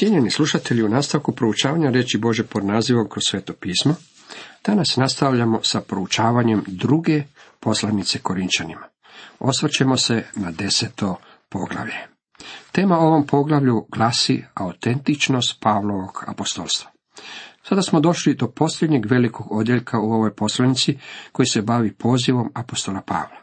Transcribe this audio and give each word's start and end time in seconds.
Cijenjeni 0.00 0.30
slušatelji, 0.30 0.82
u 0.82 0.88
nastavku 0.88 1.32
proučavanja 1.32 1.90
reći 1.90 2.18
Bože 2.18 2.44
pod 2.44 2.64
nazivom 2.64 3.08
kroz 3.08 3.22
sveto 3.26 3.52
pismo, 3.52 3.94
danas 4.66 4.96
nastavljamo 4.96 5.60
sa 5.62 5.80
proučavanjem 5.80 6.64
druge 6.66 7.22
poslanice 7.60 8.18
Korinčanima. 8.18 8.88
Osvrćemo 9.38 9.96
se 9.96 10.24
na 10.34 10.50
deseto 10.50 11.16
poglavlje. 11.48 12.06
Tema 12.72 12.98
ovom 12.98 13.26
poglavlju 13.26 13.86
glasi 13.88 14.44
autentičnost 14.54 15.60
Pavlovog 15.60 16.24
apostolstva. 16.26 16.90
Sada 17.62 17.82
smo 17.82 18.00
došli 18.00 18.34
do 18.34 18.50
posljednjeg 18.50 19.06
velikog 19.06 19.46
odjeljka 19.50 20.00
u 20.00 20.12
ovoj 20.12 20.34
poslanici 20.34 20.98
koji 21.32 21.46
se 21.46 21.62
bavi 21.62 21.94
pozivom 21.94 22.50
apostola 22.54 23.00
Pavla. 23.06 23.39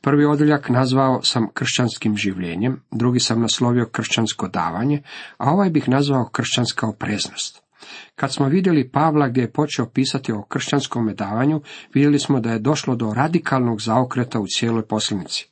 Prvi 0.00 0.24
odjeljak 0.24 0.68
nazvao 0.68 1.22
sam 1.22 1.48
kršćanskim 1.54 2.16
življenjem, 2.16 2.80
drugi 2.90 3.20
sam 3.20 3.40
naslovio 3.40 3.88
kršćansko 3.92 4.48
davanje, 4.48 5.02
a 5.38 5.50
ovaj 5.50 5.70
bih 5.70 5.88
nazvao 5.88 6.28
kršćanska 6.28 6.88
opreznost. 6.88 7.62
Kad 8.14 8.32
smo 8.32 8.48
vidjeli 8.48 8.90
Pavla 8.90 9.28
gdje 9.28 9.40
je 9.40 9.52
počeo 9.52 9.86
pisati 9.86 10.32
o 10.32 10.42
kršćanskom 10.42 11.14
davanju, 11.14 11.60
vidjeli 11.94 12.18
smo 12.18 12.40
da 12.40 12.52
je 12.52 12.58
došlo 12.58 12.96
do 12.96 13.14
radikalnog 13.14 13.80
zaokreta 13.80 14.40
u 14.40 14.46
cijeloj 14.46 14.86
poslanici. 14.86 15.51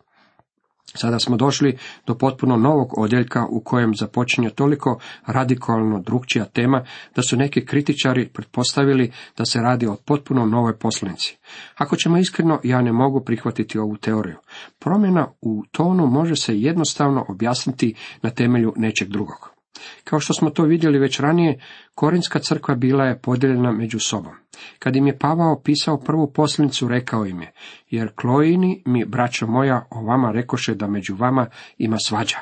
Sada 0.94 1.18
smo 1.18 1.36
došli 1.36 1.78
do 2.06 2.14
potpuno 2.14 2.56
novog 2.56 2.98
odjeljka 2.98 3.46
u 3.50 3.60
kojem 3.60 3.94
započinje 3.94 4.50
toliko 4.50 4.98
radikalno 5.26 6.00
drugčija 6.00 6.44
tema 6.44 6.84
da 7.16 7.22
su 7.22 7.36
neki 7.36 7.66
kritičari 7.66 8.28
pretpostavili 8.28 9.12
da 9.36 9.44
se 9.44 9.58
radi 9.58 9.86
o 9.86 9.96
potpuno 10.06 10.46
novoj 10.46 10.78
poslanici. 10.78 11.38
Ako 11.76 11.96
ćemo 11.96 12.18
iskreno, 12.18 12.60
ja 12.64 12.82
ne 12.82 12.92
mogu 12.92 13.24
prihvatiti 13.24 13.78
ovu 13.78 13.96
teoriju. 13.96 14.36
Promjena 14.78 15.32
u 15.40 15.64
tonu 15.72 16.06
može 16.06 16.36
se 16.36 16.60
jednostavno 16.60 17.24
objasniti 17.28 17.94
na 18.22 18.30
temelju 18.30 18.72
nečeg 18.76 19.08
drugog. 19.08 19.59
Kao 20.04 20.20
što 20.20 20.34
smo 20.34 20.50
to 20.50 20.62
vidjeli 20.62 20.98
već 20.98 21.20
ranije, 21.20 21.60
Korinska 21.94 22.38
crkva 22.38 22.74
bila 22.74 23.04
je 23.04 23.20
podijeljena 23.20 23.72
među 23.72 23.98
sobom. 23.98 24.32
Kad 24.78 24.96
im 24.96 25.06
je 25.06 25.18
Pavao 25.18 25.62
pisao 25.62 26.00
prvu 26.00 26.32
poslanicu, 26.32 26.88
rekao 26.88 27.26
im 27.26 27.42
je, 27.42 27.52
jer 27.90 28.12
Klojini 28.14 28.82
mi, 28.86 29.04
braćo 29.04 29.46
moja, 29.46 29.86
o 29.90 30.02
vama 30.02 30.30
rekoše 30.32 30.74
da 30.74 30.86
među 30.86 31.14
vama 31.14 31.46
ima 31.78 31.96
svađa. 31.98 32.38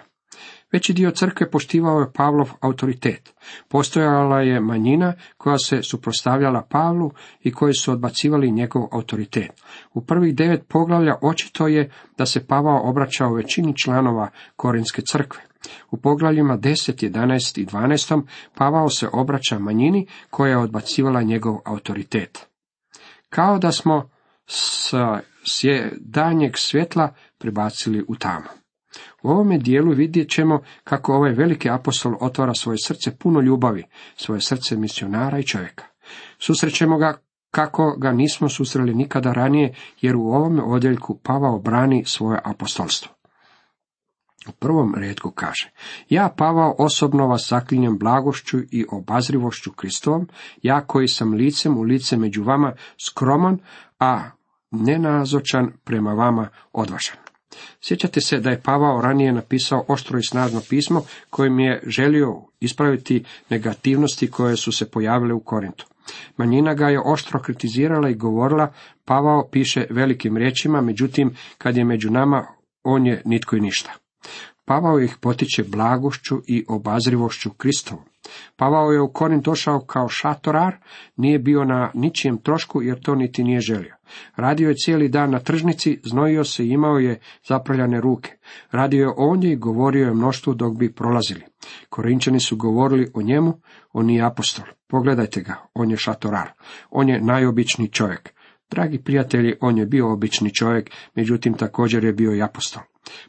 Veći 0.73 0.93
dio 0.93 1.11
crkve 1.11 1.51
poštivao 1.51 2.01
je 2.01 2.13
Pavlov 2.13 2.51
autoritet. 2.61 3.35
Postojala 3.69 4.41
je 4.41 4.61
manjina 4.61 5.13
koja 5.37 5.59
se 5.59 5.83
suprotstavljala 5.83 6.67
Pavlu 6.71 7.11
i 7.41 7.53
koji 7.53 7.75
su 7.75 7.93
odbacivali 7.93 8.51
njegov 8.51 8.89
autoritet. 8.93 9.51
U 9.95 10.05
prvih 10.05 10.35
devet 10.35 10.65
poglavlja 10.69 11.15
očito 11.23 11.67
je 11.67 11.91
da 12.19 12.27
se 12.27 12.47
Pavao 12.47 12.91
obraćao 12.91 13.35
većini 13.35 13.77
članova 13.77 14.29
Korinske 14.57 15.03
crkve. 15.03 15.48
U 15.91 15.97
poglavljima 15.97 16.59
10, 16.59 17.11
11 17.11 17.61
i 17.61 17.67
12 17.67 18.23
Pavao 18.55 18.89
se 18.89 19.09
obraća 19.13 19.59
manjini 19.59 20.07
koja 20.31 20.51
je 20.51 20.59
odbacivala 20.59 21.23
njegov 21.23 21.59
autoritet. 21.65 22.47
Kao 23.29 23.59
da 23.59 23.73
smo 23.73 24.11
s 24.49 25.65
danjeg 26.01 26.53
svjetla 26.57 27.15
prebacili 27.39 28.05
u 28.09 28.17
tamo. 28.17 28.49
U 29.23 29.29
ovome 29.29 29.59
dijelu 29.59 29.93
vidjet 29.93 30.31
ćemo 30.31 30.63
kako 30.85 31.15
ovaj 31.15 31.33
veliki 31.33 31.71
apostol 31.71 32.15
otvara 32.21 32.55
svoje 32.55 32.79
srce 32.79 33.17
puno 33.19 33.41
ljubavi, 33.41 33.85
svoje 34.17 34.41
srce 34.41 34.77
misionara 34.77 35.39
i 35.39 35.47
čovjeka. 35.47 35.85
Susrećemo 36.39 36.99
ga 36.99 37.19
kako 37.51 37.97
ga 37.97 38.13
nismo 38.13 38.49
susreli 38.49 38.95
nikada 38.95 39.33
ranije, 39.33 39.75
jer 40.01 40.17
u 40.17 40.21
ovome 40.21 40.63
odjeljku 40.63 41.21
Pavao 41.23 41.59
brani 41.59 42.05
svoje 42.05 42.41
apostolstvo. 42.45 43.18
U 44.49 44.53
prvom 44.53 44.95
redku 44.95 45.31
kaže, 45.31 45.71
ja 46.09 46.35
Pavao 46.37 46.75
osobno 46.79 47.27
vas 47.27 47.47
zaklinjem 47.49 47.99
blagošću 47.99 48.59
i 48.71 48.85
obazrivošću 48.91 49.73
Kristovom, 49.73 50.29
ja 50.63 50.87
koji 50.87 51.09
sam 51.09 51.35
licem 51.35 51.79
u 51.79 51.83
lice 51.83 52.17
među 52.17 52.45
vama 52.45 52.73
skroman, 53.09 53.59
a 53.99 54.31
nenazočan 54.71 55.73
prema 55.85 56.13
vama 56.13 56.49
odvažan. 56.73 57.17
Sjećate 57.81 58.21
se 58.21 58.41
da 58.41 58.51
je 58.51 58.63
Pavao 58.63 59.01
ranije 59.01 59.33
napisao 59.33 59.85
oštro 59.89 60.19
i 60.19 60.23
snažno 60.23 60.61
pismo 60.69 61.03
kojim 61.31 61.59
je 61.59 61.83
želio 61.87 62.43
ispraviti 62.61 63.25
negativnosti 63.51 64.31
koje 64.31 64.57
su 64.57 64.73
se 64.73 64.91
pojavile 64.91 65.35
u 65.35 65.41
Korintu. 65.41 65.87
Manjina 66.37 66.75
ga 66.75 66.89
je 66.89 67.03
oštro 67.05 67.43
kritizirala 67.43 68.11
i 68.11 68.15
govorila, 68.15 68.73
Pavao 69.05 69.49
piše 69.53 69.87
velikim 69.91 70.37
riječima, 70.37 70.81
međutim, 70.81 71.37
kad 71.59 71.77
je 71.77 71.85
među 71.85 72.11
nama, 72.11 72.47
on 72.83 73.07
je 73.07 73.23
nitko 73.25 73.57
i 73.57 73.61
ništa. 73.61 73.93
Pavao 74.65 75.01
ih 75.01 75.17
potiče 75.21 75.65
blagošću 75.65 76.37
i 76.47 76.65
obazrivošću 76.69 77.51
Kristovom. 77.51 78.05
Pavao 78.57 78.93
je 78.93 79.01
u 79.01 79.13
Korint 79.13 79.45
došao 79.45 79.81
kao 79.81 80.09
šatorar, 80.09 80.77
nije 81.17 81.39
bio 81.39 81.65
na 81.65 81.91
ničijem 81.95 82.39
trošku 82.39 82.83
jer 82.83 83.01
to 83.01 83.15
niti 83.15 83.45
nije 83.45 83.61
želio. 83.61 83.97
Radio 84.37 84.69
je 84.69 84.75
cijeli 84.77 85.09
dan 85.09 85.31
na 85.31 85.39
tržnici, 85.39 86.01
znojio 86.05 86.45
se 86.45 86.65
i 86.65 86.71
imao 86.71 86.99
je 86.99 87.21
zapravljane 87.49 88.01
ruke. 88.01 88.37
Radio 88.71 89.03
je 89.03 89.15
ondje 89.17 89.53
i 89.53 89.57
govorio 89.57 90.07
je 90.07 90.15
mnoštvu 90.15 90.55
dok 90.55 90.77
bi 90.77 90.93
prolazili. 90.93 91.43
Korinčani 91.89 92.41
su 92.41 92.57
govorili 92.57 93.11
o 93.15 93.23
njemu, 93.23 93.61
on 93.93 94.07
nije 94.07 94.25
apostol. 94.25 94.65
Pogledajte 94.89 95.41
ga, 95.41 95.57
on 95.75 95.91
je 95.91 95.97
šatorar. 95.97 96.53
On 96.91 97.09
je 97.09 97.21
najobičniji 97.21 97.89
čovjek. 97.89 98.33
Dragi 98.71 98.99
prijatelji, 98.99 99.55
on 99.61 99.79
je 99.79 99.87
bio 99.87 100.13
obični 100.13 100.55
čovjek, 100.55 100.91
međutim 101.15 101.55
također 101.55 102.05
je 102.05 102.13
bio 102.13 102.35
i 102.35 102.43
apostol. 102.43 102.83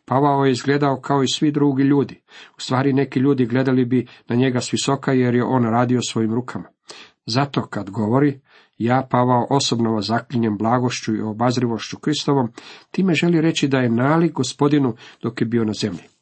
Pavao 0.06 0.46
je 0.46 0.52
izgledao 0.52 1.02
kao 1.02 1.24
i 1.24 1.34
svi 1.34 1.52
drugi 1.52 1.84
ljudi. 1.84 2.22
U 2.58 2.62
stvari 2.62 2.94
neki 2.94 3.20
ljudi 3.20 3.46
gledali 3.46 3.86
bi 3.86 4.08
na 4.28 4.36
njega 4.36 4.62
s 4.62 4.74
visoka 4.74 5.12
jer 5.12 5.36
je 5.36 5.44
on 5.44 5.64
radio 5.64 6.02
svojim 6.02 6.34
rukama. 6.34 6.66
Zato 7.26 7.62
kad 7.62 7.90
govori, 7.90 8.40
ja 8.78 9.08
Pavao 9.12 9.48
osobno 9.50 9.94
vas 9.94 10.06
zaklinjem 10.06 10.58
blagošću 10.58 11.16
i 11.16 11.22
obazrivošću 11.22 12.00
Kristovom, 12.00 12.52
time 12.92 13.14
želi 13.14 13.42
reći 13.42 13.68
da 13.68 13.78
je 13.78 13.90
nalik 13.90 14.34
gospodinu 14.34 14.96
dok 15.22 15.42
je 15.42 15.48
bio 15.48 15.66
na 15.66 15.74
zemlji. 15.74 16.19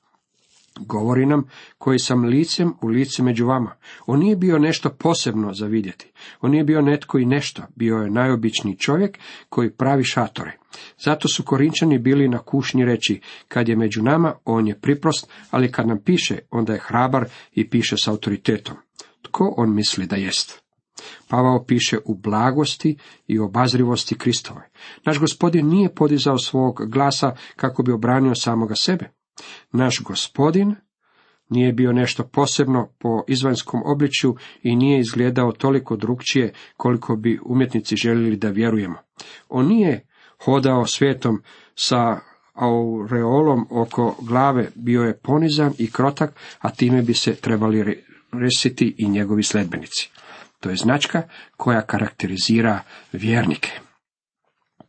Govori 0.80 1.26
nam 1.26 1.44
koji 1.78 2.00
sam 2.00 2.24
licem 2.24 2.74
u 2.82 2.88
lice 2.88 3.24
među 3.24 3.46
vama. 3.46 3.76
On 4.06 4.20
nije 4.20 4.36
bio 4.36 4.60
nešto 4.60 4.90
posebno 4.90 5.54
za 5.54 5.66
vidjeti. 5.66 6.12
On 6.42 6.52
nije 6.52 6.64
bio 6.64 6.82
netko 6.82 7.18
i 7.18 7.26
nešto. 7.26 7.64
Bio 7.76 7.96
je 7.98 8.12
najobičniji 8.12 8.78
čovjek 8.78 9.20
koji 9.50 9.72
pravi 9.72 10.04
šatore. 10.04 10.58
Zato 11.00 11.28
su 11.28 11.44
Korinčani 11.44 12.00
bili 12.00 12.28
na 12.28 12.40
kušnji 12.40 12.86
reći, 12.86 13.22
kad 13.48 13.70
je 13.70 13.76
među 13.76 14.04
nama, 14.04 14.34
on 14.46 14.68
je 14.68 14.80
priprost, 14.80 15.30
ali 15.52 15.72
kad 15.72 15.88
nam 15.88 16.04
piše, 16.04 16.40
onda 16.52 16.74
je 16.74 16.82
hrabar 16.84 17.26
i 17.52 17.70
piše 17.70 17.98
s 17.98 18.08
autoritetom. 18.08 18.76
Tko 19.22 19.54
on 19.58 19.76
misli 19.76 20.06
da 20.06 20.16
jest? 20.16 20.64
Pavao 21.28 21.66
piše 21.66 21.98
u 22.06 22.16
blagosti 22.16 22.98
i 23.28 23.40
obazrivosti 23.40 24.18
Kristove. 24.18 24.70
Naš 25.06 25.20
gospodin 25.20 25.68
nije 25.68 25.96
podizao 25.96 26.38
svog 26.38 26.92
glasa 26.92 27.36
kako 27.56 27.84
bi 27.84 27.92
obranio 27.92 28.36
samoga 28.36 28.76
sebe. 28.76 29.17
Naš 29.72 30.04
gospodin 30.04 30.76
nije 31.50 31.74
bio 31.74 31.92
nešto 31.92 32.24
posebno 32.24 32.90
po 33.00 33.24
izvanjskom 33.28 33.82
obličju 33.86 34.36
i 34.64 34.76
nije 34.76 35.00
izgledao 35.00 35.52
toliko 35.52 35.96
drugčije 35.96 36.54
koliko 36.78 37.16
bi 37.16 37.40
umjetnici 37.46 37.96
željeli 37.96 38.36
da 38.36 38.50
vjerujemo. 38.50 38.98
On 39.50 39.68
nije 39.68 40.08
hodao 40.46 40.86
svijetom 40.86 41.42
sa 41.76 42.20
aureolom 42.54 43.68
oko 43.70 44.16
glave, 44.22 44.70
bio 44.76 45.02
je 45.02 45.18
ponizan 45.18 45.74
i 45.78 45.92
krotak, 45.92 46.40
a 46.60 46.70
time 46.70 47.02
bi 47.02 47.14
se 47.14 47.36
trebali 47.36 48.04
resiti 48.32 48.96
i 48.98 49.10
njegovi 49.10 49.44
sledbenici. 49.44 50.10
To 50.60 50.70
je 50.70 50.76
značka 50.76 51.22
koja 51.58 51.82
karakterizira 51.82 52.80
vjernike. 53.12 53.87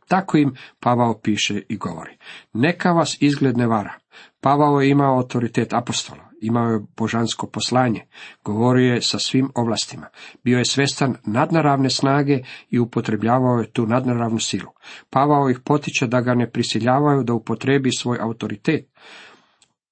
Tako 0.09 0.37
im 0.37 0.55
Pavao 0.79 1.19
piše 1.23 1.61
i 1.69 1.77
govori. 1.77 2.17
Neka 2.53 2.91
vas 2.91 3.17
izgled 3.19 3.57
ne 3.57 3.67
vara. 3.67 3.93
Pavao 4.41 4.81
je 4.81 4.89
imao 4.89 5.15
autoritet 5.15 5.73
apostola, 5.73 6.29
imao 6.41 6.71
je 6.71 6.79
božansko 6.97 7.47
poslanje, 7.47 8.07
govorio 8.43 8.93
je 8.93 9.01
sa 9.01 9.19
svim 9.19 9.51
ovlastima, 9.55 10.07
bio 10.43 10.57
je 10.57 10.65
svestan 10.65 11.15
nadnaravne 11.25 11.89
snage 11.89 12.39
i 12.69 12.79
upotrebljavao 12.79 13.59
je 13.59 13.71
tu 13.71 13.85
nadnaravnu 13.85 14.39
silu. 14.39 14.71
Pavao 15.09 15.49
ih 15.49 15.59
potiče 15.65 16.07
da 16.07 16.21
ga 16.21 16.33
ne 16.33 16.51
prisiljavaju 16.51 17.23
da 17.23 17.33
upotrebi 17.33 17.91
svoj 17.91 18.17
autoritet. 18.21 18.89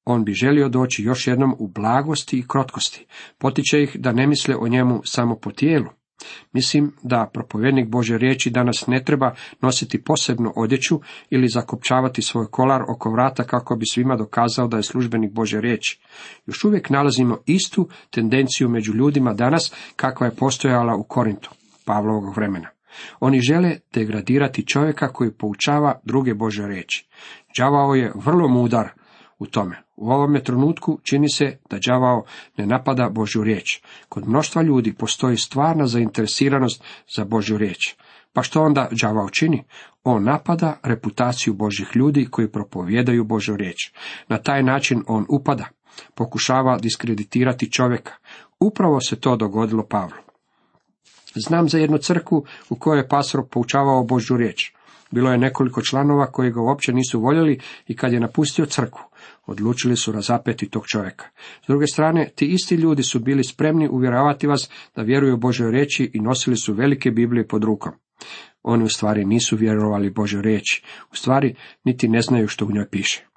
On 0.05 0.25
bi 0.25 0.33
želio 0.33 0.69
doći 0.69 1.03
još 1.03 1.27
jednom 1.27 1.55
u 1.59 1.67
blagosti 1.67 2.39
i 2.39 2.47
krotkosti. 2.47 3.05
Potiče 3.37 3.83
ih 3.83 3.95
da 3.99 4.11
ne 4.11 4.27
misle 4.27 4.55
o 4.55 4.67
njemu 4.67 5.01
samo 5.05 5.35
po 5.35 5.51
tijelu, 5.51 5.89
Mislim 6.53 6.91
da 7.03 7.29
propovjednik 7.33 7.87
Bože 7.87 8.17
riječi 8.17 8.49
danas 8.49 8.87
ne 8.87 9.03
treba 9.03 9.35
nositi 9.61 10.03
posebnu 10.03 10.53
odjeću 10.55 10.99
ili 11.29 11.47
zakopčavati 11.47 12.21
svoj 12.21 12.47
kolar 12.51 12.81
oko 12.89 13.11
vrata 13.11 13.43
kako 13.43 13.75
bi 13.75 13.85
svima 13.85 14.15
dokazao 14.15 14.67
da 14.67 14.77
je 14.77 14.83
službenik 14.83 15.31
Bože 15.31 15.61
riječi. 15.61 15.99
Još 16.45 16.63
uvijek 16.63 16.89
nalazimo 16.89 17.37
istu 17.45 17.89
tendenciju 18.09 18.69
među 18.69 18.93
ljudima 18.93 19.33
danas 19.33 19.73
kakva 19.95 20.27
je 20.27 20.35
postojala 20.35 20.95
u 20.95 21.03
Korintu, 21.03 21.49
Pavlovog 21.85 22.35
vremena. 22.37 22.69
Oni 23.19 23.41
žele 23.41 23.75
degradirati 23.93 24.67
čovjeka 24.67 25.07
koji 25.07 25.31
poučava 25.31 25.99
druge 26.03 26.33
Bože 26.33 26.67
riječi. 26.67 27.07
Đavao 27.57 27.95
je 27.95 28.11
vrlo 28.15 28.47
mudar 28.47 28.89
u 29.39 29.45
tome. 29.45 29.83
U 29.95 30.11
ovome 30.11 30.43
trenutku 30.43 30.99
čini 31.03 31.29
se 31.29 31.57
da 31.69 31.79
đavao 31.79 32.23
ne 32.57 32.65
napada 32.65 33.09
Božju 33.09 33.43
riječ. 33.43 33.81
Kod 34.09 34.27
mnoštva 34.27 34.61
ljudi 34.61 34.93
postoji 34.93 35.37
stvarna 35.37 35.87
zainteresiranost 35.87 36.83
za 37.15 37.25
Božju 37.25 37.57
riječ. 37.57 37.95
Pa 38.33 38.43
što 38.43 38.61
onda 38.61 38.89
đavao 38.91 39.29
čini? 39.29 39.63
On 40.03 40.23
napada 40.23 40.79
reputaciju 40.83 41.53
Božih 41.53 41.87
ljudi 41.95 42.27
koji 42.31 42.51
propovjedaju 42.51 43.23
Božju 43.23 43.55
riječ. 43.55 43.91
Na 44.27 44.37
taj 44.37 44.63
način 44.63 45.03
on 45.07 45.25
upada, 45.29 45.65
pokušava 46.15 46.77
diskreditirati 46.77 47.71
čovjeka. 47.71 48.13
Upravo 48.59 49.01
se 49.01 49.19
to 49.19 49.35
dogodilo 49.35 49.85
Pavlu. 49.89 50.17
Znam 51.35 51.69
za 51.69 51.77
jednu 51.77 51.97
crkvu 51.97 52.45
u 52.69 52.75
kojoj 52.75 52.99
je 52.99 53.07
pastor 53.07 53.43
poučavao 53.51 54.03
Božju 54.03 54.37
riječ. 54.37 54.76
Bilo 55.11 55.31
je 55.31 55.37
nekoliko 55.37 55.81
članova 55.81 56.31
koji 56.31 56.51
ga 56.51 56.61
uopće 56.61 56.93
nisu 56.93 57.19
voljeli 57.19 57.59
i 57.87 57.95
kad 57.95 58.13
je 58.13 58.19
napustio 58.19 58.65
crkvu, 58.65 59.01
odlučili 59.45 59.95
su 59.95 60.11
razapeti 60.11 60.69
tog 60.69 60.87
čovjeka. 60.87 61.25
S 61.63 61.67
druge 61.67 61.87
strane, 61.87 62.29
ti 62.35 62.45
isti 62.45 62.75
ljudi 62.75 63.03
su 63.03 63.19
bili 63.19 63.43
spremni 63.43 63.89
uvjeravati 63.91 64.47
vas 64.47 64.69
da 64.95 65.01
vjeruju 65.01 65.37
Božoj 65.37 65.71
riječi 65.71 66.11
i 66.13 66.19
nosili 66.19 66.55
su 66.55 66.73
velike 66.73 67.11
Biblije 67.11 67.47
pod 67.47 67.63
rukom. 67.63 67.91
Oni 68.63 68.83
u 68.83 68.89
stvari 68.89 69.25
nisu 69.25 69.55
vjerovali 69.55 70.09
Božoj 70.09 70.41
riječi, 70.41 70.83
u 71.11 71.15
stvari 71.15 71.55
niti 71.83 72.07
ne 72.07 72.21
znaju 72.21 72.47
što 72.47 72.65
u 72.65 72.71
njoj 72.71 72.89
piše. 72.89 73.27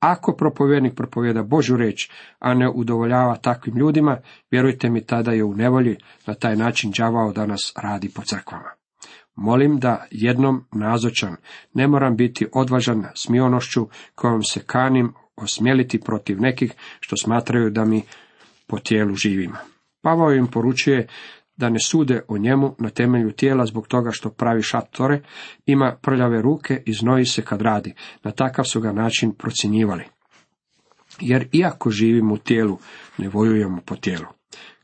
Ako 0.00 0.36
propovjednik 0.36 0.94
propovjeda 0.94 1.42
Božju 1.42 1.76
reč, 1.76 2.10
a 2.38 2.54
ne 2.54 2.68
udovoljava 2.74 3.36
takvim 3.36 3.76
ljudima, 3.76 4.20
vjerujte 4.50 4.90
mi 4.90 5.06
tada 5.06 5.32
je 5.32 5.44
u 5.44 5.54
nevolji, 5.54 5.96
na 6.26 6.34
taj 6.34 6.56
način 6.56 6.92
đavao 6.98 7.32
danas 7.32 7.72
radi 7.82 8.10
po 8.14 8.22
crkvama. 8.22 8.83
Molim 9.36 9.78
da 9.78 10.06
jednom 10.10 10.64
nazočan, 10.72 11.36
ne 11.74 11.88
moram 11.88 12.16
biti 12.16 12.46
odvažan 12.52 13.04
smionošću 13.14 13.88
kojom 14.14 14.42
se 14.42 14.60
kanim 14.66 15.12
osmjeliti 15.36 16.00
protiv 16.00 16.40
nekih 16.40 16.72
što 17.00 17.16
smatraju 17.16 17.70
da 17.70 17.84
mi 17.84 18.02
po 18.66 18.78
tijelu 18.78 19.14
živima. 19.14 19.58
Pavao 20.02 20.32
im 20.32 20.46
poručuje 20.46 21.06
da 21.56 21.68
ne 21.68 21.78
sude 21.80 22.22
o 22.28 22.38
njemu 22.38 22.74
na 22.78 22.90
temelju 22.90 23.32
tijela 23.32 23.66
zbog 23.66 23.86
toga 23.88 24.10
što 24.12 24.30
pravi 24.30 24.62
šatore, 24.62 25.22
ima 25.66 25.96
prljave 26.02 26.42
ruke 26.42 26.82
i 26.86 26.92
znoji 26.92 27.24
se 27.24 27.42
kad 27.42 27.62
radi. 27.62 27.94
Na 28.22 28.30
takav 28.30 28.64
su 28.64 28.80
ga 28.80 28.92
način 28.92 29.32
procjenjivali. 29.32 30.04
Jer 31.20 31.48
iako 31.52 31.90
živimo 31.90 32.34
u 32.34 32.38
tijelu, 32.38 32.78
ne 33.18 33.28
vojujemo 33.28 33.80
po 33.86 33.96
tijelu. 33.96 34.26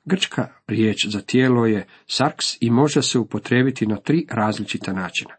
Grčka 0.04 0.48
riječ 0.66 1.06
za 1.08 1.20
tijelo 1.20 1.66
je 1.66 1.86
sarks 2.06 2.46
i 2.60 2.70
može 2.70 3.02
se 3.02 3.18
upotrijebiti 3.18 3.86
na 3.86 3.96
tri 3.96 4.26
različita 4.30 4.92
načina. 4.92 5.34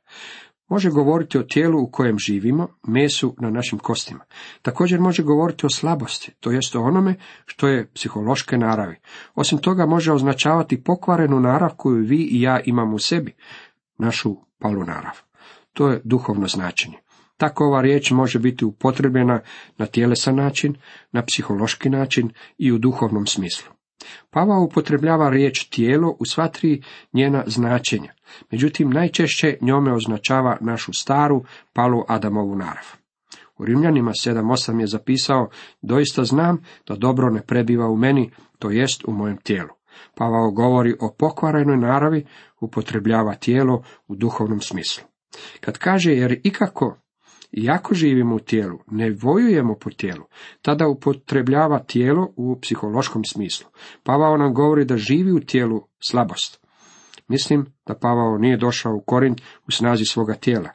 Može 0.70 0.90
govoriti 0.90 1.38
o 1.38 1.44
tijelu 1.44 1.84
u 1.84 1.90
kojem 1.92 2.20
živimo, 2.20 2.68
mesu 2.88 3.36
na 3.40 3.50
našim 3.50 3.80
kostima. 3.80 4.26
Također 4.62 5.00
može 5.00 5.24
govoriti 5.24 5.66
o 5.66 5.70
slabosti, 5.70 6.32
to 6.40 6.52
jest 6.52 6.76
o 6.76 6.82
onome 6.82 7.16
što 7.46 7.68
je 7.68 7.92
psihološke 7.94 8.58
naravi. 8.58 8.96
Osim 9.36 9.58
toga 9.58 9.86
može 9.86 10.12
označavati 10.12 10.84
pokvarenu 10.84 11.40
narav 11.40 11.70
koju 11.78 12.04
vi 12.04 12.28
i 12.32 12.42
ja 12.42 12.60
imamo 12.66 12.96
u 12.96 13.00
sebi, 13.00 13.34
našu 13.98 14.36
palu 14.60 14.86
narav. 14.86 15.22
To 15.74 15.90
je 15.90 16.02
duhovno 16.04 16.48
značenje. 16.48 16.98
Tako 17.38 17.66
ova 17.66 17.82
riječ 17.82 18.12
može 18.12 18.40
biti 18.40 18.66
upotrebljena 18.66 19.42
na 19.78 19.86
tjelesan 19.86 20.36
način, 20.36 20.76
na 21.12 21.24
psihološki 21.26 21.90
način 21.90 22.32
i 22.58 22.72
u 22.72 22.78
duhovnom 22.78 23.28
smislu. 23.28 23.74
Pavao 24.30 24.64
upotrebljava 24.64 25.30
riječ 25.30 25.70
tijelo 25.70 26.16
u 26.20 26.26
sva 26.26 26.48
tri 26.48 26.82
njena 27.14 27.44
značenja, 27.48 28.14
međutim 28.52 28.90
najčešće 28.90 29.58
njome 29.62 29.94
označava 29.94 30.58
našu 30.62 30.94
staru, 30.94 31.44
palu 31.74 32.04
Adamovu 32.08 32.56
narav. 32.56 33.02
U 33.58 33.66
Rimljanima 33.66 34.12
7.8 34.12 34.80
je 34.80 34.88
zapisao, 34.88 35.50
doista 35.82 36.24
znam 36.24 36.58
da 36.88 36.96
dobro 36.96 37.30
ne 37.30 37.42
prebiva 37.42 37.90
u 37.90 37.98
meni, 37.98 38.32
to 38.60 38.70
jest 38.70 39.04
u 39.08 39.12
mojem 39.12 39.38
tijelu. 39.38 39.70
Pavao 40.16 40.52
govori 40.52 40.96
o 41.00 41.16
pokvarenoj 41.20 41.78
naravi, 41.78 42.26
upotrebljava 42.60 43.36
tijelo 43.36 43.84
u 44.08 44.16
duhovnom 44.16 44.62
smislu. 44.62 45.04
Kad 45.60 45.78
kaže 45.78 46.12
jer 46.12 46.40
ikako 46.44 46.98
iako 47.52 47.94
živimo 47.94 48.36
u 48.36 48.40
tijelu, 48.40 48.80
ne 48.92 49.16
vojujemo 49.22 49.76
po 49.76 49.90
tijelu, 49.90 50.24
tada 50.62 50.88
upotrebljava 50.88 51.80
tijelo 51.80 52.34
u 52.36 52.60
psihološkom 52.62 53.24
smislu. 53.26 53.68
Pavao 54.04 54.38
nam 54.38 54.54
govori 54.54 54.86
da 54.86 54.98
živi 54.98 55.32
u 55.32 55.40
tijelu 55.40 55.82
slabost. 56.00 56.62
Mislim 57.28 57.66
da 57.88 57.96
Pavao 57.96 58.38
nije 58.38 58.58
došao 58.58 58.96
u 58.96 59.02
Korint 59.02 59.42
u 59.68 59.72
snazi 59.72 60.06
svoga 60.06 60.34
tijela. 60.34 60.70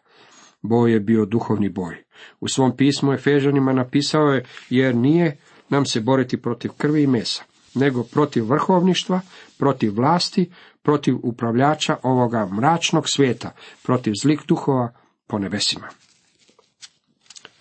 Boj 0.63 0.93
je 0.93 1.01
bio 1.01 1.25
duhovni 1.25 1.69
boj. 1.69 2.05
U 2.41 2.49
svom 2.49 2.77
pismu 2.77 3.13
Efežanima 3.13 3.73
napisao 3.73 4.27
je, 4.27 4.45
jer 4.71 4.95
nije 4.95 5.37
nam 5.69 5.85
se 5.85 6.01
boriti 6.01 6.43
protiv 6.43 6.71
krvi 6.77 7.03
i 7.03 7.07
mesa, 7.07 7.45
nego 7.75 8.03
protiv 8.03 8.45
vrhovništva, 8.45 9.21
protiv 9.59 9.95
vlasti, 9.95 10.51
protiv 10.83 11.17
upravljača 11.23 11.97
ovoga 12.03 12.47
mračnog 12.47 13.09
svijeta, 13.09 13.53
protiv 13.83 14.13
zlih 14.23 14.41
duhova 14.49 14.93
po 15.27 15.39
nebesima. 15.39 15.89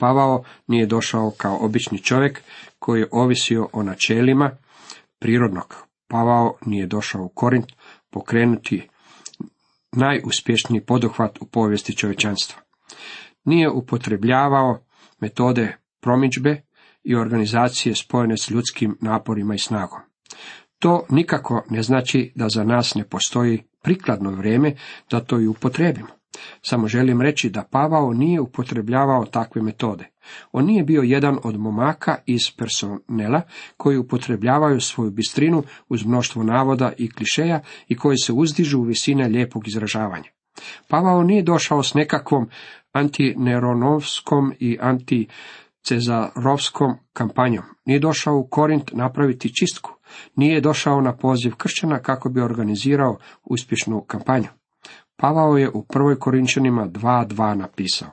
Pavao 0.06 0.44
nije 0.68 0.86
došao 0.86 1.32
kao 1.38 1.58
obični 1.62 2.04
čovjek 2.04 2.42
koji 2.80 3.00
je 3.00 3.08
ovisio 3.12 3.70
o 3.74 3.84
načelima 3.84 4.52
prirodnog. 5.20 5.76
Pavao 6.08 6.58
nije 6.66 6.88
došao 6.88 7.24
u 7.24 7.30
Korint 7.30 7.66
pokrenuti 8.10 8.90
najuspješniji 9.92 10.86
poduhvat 10.86 11.38
u 11.42 11.46
povijesti 11.46 11.96
čovječanstva. 11.98 12.62
Nije 13.44 13.70
upotrebljavao 13.70 14.80
metode 15.20 15.78
promičbe 16.02 16.62
i 17.04 17.16
organizacije 17.16 17.96
spojene 17.96 18.38
s 18.38 18.50
ljudskim 18.50 18.98
naporima 19.02 19.56
i 19.56 19.60
snagom. 19.60 20.00
To 20.80 21.06
nikako 21.10 21.64
ne 21.70 21.82
znači 21.82 22.32
da 22.36 22.50
za 22.50 22.64
nas 22.64 22.96
ne 22.96 23.04
postoji 23.04 23.64
prikladno 23.82 24.32
vrijeme 24.32 24.76
da 25.12 25.20
to 25.20 25.40
i 25.40 25.48
upotrebimo. 25.48 26.25
Samo 26.62 26.88
želim 26.88 27.22
reći 27.22 27.50
da 27.50 27.68
Pavao 27.72 28.14
nije 28.14 28.42
upotrebljavao 28.42 29.26
takve 29.26 29.62
metode. 29.62 30.06
On 30.52 30.66
nije 30.66 30.84
bio 30.84 31.02
jedan 31.02 31.38
od 31.44 31.60
momaka 31.60 32.16
iz 32.26 32.42
personela 32.58 33.42
koji 33.78 33.98
upotrebljavaju 33.98 34.80
svoju 34.80 35.12
bistrinu 35.12 35.64
uz 35.90 36.06
mnoštvo 36.06 36.44
navoda 36.44 36.92
i 36.98 37.12
klišeja 37.12 37.62
i 37.88 37.96
koji 37.96 38.18
se 38.18 38.34
uzdižu 38.34 38.80
u 38.80 38.84
visine 38.84 39.28
lijepog 39.28 39.68
izražavanja. 39.68 40.30
Pavao 40.90 41.24
nije 41.24 41.44
došao 41.44 41.84
s 41.84 41.94
nekakvom 41.94 42.50
antineronovskom 42.94 44.54
i 44.60 44.78
anticezarovskom 44.82 46.94
kampanjom. 47.14 47.64
Nije 47.86 48.00
došao 48.00 48.38
u 48.38 48.48
Korint 48.48 48.92
napraviti 48.94 49.56
čistku. 49.56 49.92
Nije 50.36 50.62
došao 50.62 51.02
na 51.02 51.18
poziv 51.18 51.56
kršćana 51.56 52.00
kako 52.00 52.30
bi 52.30 52.42
organizirao 52.42 53.18
uspješnu 53.44 54.02
kampanju. 54.02 54.48
Pavao 55.18 55.58
je 55.58 55.70
u 55.70 55.84
prvoj 55.84 56.20
Korinčanima 56.20 56.88
2.2 56.88 57.56
napisao, 57.56 58.10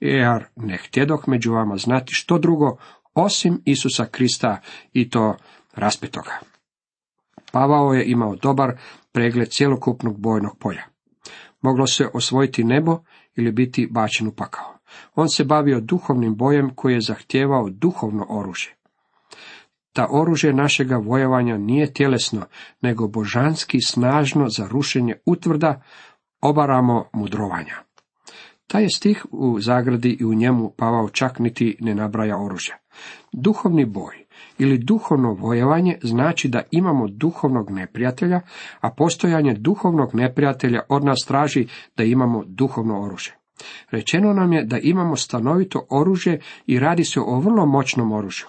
jer 0.00 0.44
ne 0.56 0.76
htjedoh 0.76 1.24
među 1.26 1.52
vama 1.52 1.76
znati 1.76 2.14
što 2.14 2.38
drugo, 2.38 2.76
osim 3.14 3.62
Isusa 3.64 4.06
Krista 4.06 4.60
i 4.92 5.10
to 5.10 5.36
raspetoga. 5.74 6.38
Pavao 7.52 7.92
je 7.92 8.10
imao 8.10 8.36
dobar 8.36 8.78
pregled 9.12 9.48
cjelokupnog 9.48 10.20
bojnog 10.20 10.58
polja. 10.58 10.82
Moglo 11.60 11.86
se 11.86 12.08
osvojiti 12.14 12.64
nebo 12.64 12.98
ili 13.36 13.52
biti 13.52 13.88
bačen 13.90 14.28
u 14.28 14.32
pakao. 14.32 14.78
On 15.14 15.28
se 15.28 15.44
bavio 15.44 15.80
duhovnim 15.80 16.36
bojem 16.36 16.70
koji 16.74 16.94
je 16.94 17.00
zahtijevao 17.00 17.70
duhovno 17.70 18.26
oružje. 18.28 18.76
Ta 19.92 20.06
oružje 20.10 20.52
našega 20.52 20.96
vojevanja 20.96 21.58
nije 21.58 21.92
tjelesno, 21.92 22.46
nego 22.80 23.08
božanski 23.08 23.78
snažno 23.80 24.48
za 24.48 24.68
rušenje 24.68 25.14
utvrda, 25.26 25.82
obaramo 26.42 27.04
mudrovanja. 27.12 27.74
Taj 28.66 28.82
je 28.82 28.90
stih 28.90 29.26
u 29.30 29.60
zagradi 29.60 30.16
i 30.20 30.24
u 30.24 30.34
njemu 30.34 30.72
Pavao 30.76 31.08
čak 31.08 31.38
niti 31.38 31.76
ne 31.80 31.94
nabraja 31.94 32.38
oružja. 32.44 32.74
Duhovni 33.32 33.84
boj 33.84 34.26
ili 34.58 34.78
duhovno 34.78 35.32
vojevanje 35.32 35.98
znači 36.02 36.48
da 36.48 36.62
imamo 36.70 37.08
duhovnog 37.08 37.70
neprijatelja, 37.70 38.40
a 38.80 38.90
postojanje 38.90 39.54
duhovnog 39.54 40.14
neprijatelja 40.14 40.80
od 40.88 41.04
nas 41.04 41.18
traži 41.28 41.66
da 41.96 42.04
imamo 42.04 42.42
duhovno 42.46 43.02
oružje. 43.02 43.34
Rečeno 43.90 44.32
nam 44.32 44.52
je 44.52 44.64
da 44.64 44.78
imamo 44.78 45.16
stanovito 45.16 45.86
oružje 45.90 46.40
i 46.66 46.78
radi 46.78 47.04
se 47.04 47.20
o 47.20 47.40
vrlo 47.40 47.66
moćnom 47.66 48.12
oružju. 48.12 48.46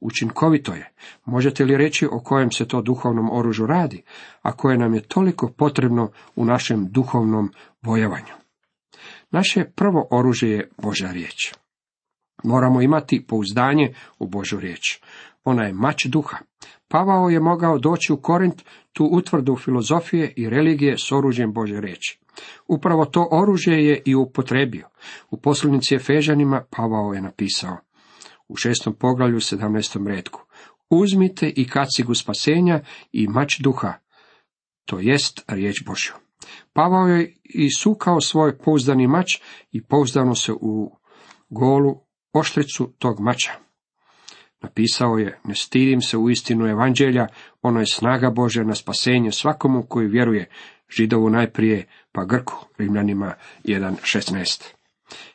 Učinkovito 0.00 0.72
je. 0.72 0.92
Možete 1.24 1.64
li 1.64 1.76
reći 1.76 2.06
o 2.06 2.20
kojem 2.20 2.50
se 2.50 2.68
to 2.68 2.82
duhovnom 2.82 3.30
oružju 3.32 3.66
radi, 3.66 4.02
a 4.42 4.52
koje 4.52 4.78
nam 4.78 4.94
je 4.94 5.00
toliko 5.00 5.48
potrebno 5.48 6.10
u 6.36 6.44
našem 6.44 6.86
duhovnom 6.90 7.52
vojevanju? 7.82 8.34
Naše 9.30 9.64
prvo 9.64 10.08
oružje 10.10 10.50
je 10.50 10.70
Božja 10.82 11.12
riječ. 11.12 11.54
Moramo 12.44 12.82
imati 12.82 13.26
pouzdanje 13.26 13.94
u 14.18 14.26
Božju 14.26 14.60
riječ. 14.60 15.00
Ona 15.44 15.62
je 15.62 15.72
mač 15.72 16.06
duha. 16.06 16.36
Pavao 16.88 17.28
je 17.28 17.40
mogao 17.40 17.78
doći 17.78 18.12
u 18.12 18.16
Korint, 18.16 18.62
tu 18.92 19.04
utvrdu 19.04 19.56
filozofije 19.56 20.32
i 20.36 20.50
religije 20.50 20.98
s 20.98 21.12
oružjem 21.12 21.52
Bože 21.52 21.80
riječi. 21.80 22.20
Upravo 22.68 23.04
to 23.04 23.28
oružje 23.30 23.86
je 23.86 24.02
i 24.04 24.14
upotrebio. 24.14 24.88
U 25.30 25.36
poslanici 25.36 25.94
Efežanima 25.94 26.64
Pavao 26.70 27.12
je 27.12 27.20
napisao 27.20 27.76
u 28.50 28.56
šestom 28.56 28.94
poglavlju 28.94 29.40
17. 29.40 30.06
redku. 30.06 30.40
Uzmite 30.90 31.48
i 31.48 31.68
kacigu 31.68 32.14
spasenja 32.14 32.80
i 33.12 33.28
mač 33.28 33.60
duha, 33.60 33.94
to 34.84 34.98
jest 34.98 35.44
riječ 35.48 35.84
Božju. 35.86 36.12
Pavao 36.72 37.06
je 37.06 37.36
isukao 37.44 38.20
svoj 38.20 38.58
pouzdani 38.58 39.06
mač 39.06 39.40
i 39.72 39.84
pouzdano 39.84 40.34
se 40.34 40.52
u 40.52 40.96
golu 41.48 42.00
oštricu 42.32 42.94
tog 42.98 43.20
mača. 43.20 43.52
Napisao 44.62 45.18
je, 45.18 45.40
ne 45.44 45.54
stidim 45.54 46.00
se 46.00 46.16
u 46.16 46.30
istinu 46.30 46.66
evanđelja, 46.66 47.26
ono 47.62 47.80
je 47.80 47.86
snaga 47.86 48.30
Božja 48.30 48.64
na 48.64 48.74
spasenje 48.74 49.32
svakomu 49.32 49.86
koji 49.88 50.08
vjeruje, 50.08 50.50
židovu 50.96 51.30
najprije, 51.30 51.86
pa 52.12 52.24
Grku, 52.24 52.66
Rimljanima 52.78 53.34
1.16. 53.64 54.79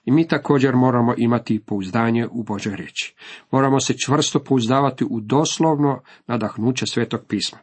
I 0.06 0.12
mi 0.12 0.28
također 0.28 0.76
moramo 0.76 1.14
imati 1.18 1.64
pouzdanje 1.66 2.28
u 2.32 2.44
Božoj 2.44 2.76
riječi. 2.76 3.16
Moramo 3.52 3.80
se 3.80 3.94
čvrsto 4.06 4.44
pouzdavati 4.44 5.06
u 5.10 5.20
doslovno 5.22 6.02
nadahnuće 6.28 6.86
svetog 6.86 7.22
pisma. 7.28 7.58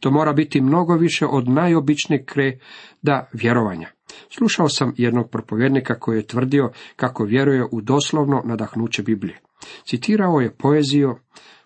To 0.00 0.10
mora 0.10 0.32
biti 0.32 0.60
mnogo 0.60 0.94
više 0.94 1.26
od 1.26 1.48
najobičnijeg 1.48 2.24
kreda 2.24 3.28
vjerovanja. 3.32 3.88
Slušao 4.30 4.68
sam 4.68 4.94
jednog 4.96 5.30
propovjednika 5.30 5.98
koji 5.98 6.16
je 6.16 6.26
tvrdio 6.26 6.70
kako 6.96 7.24
vjeruje 7.24 7.64
u 7.72 7.80
doslovno 7.80 8.42
nadahnuće 8.44 9.02
Biblije. 9.02 9.40
Citirao 9.84 10.40
je 10.40 10.56
poeziju, 10.56 11.16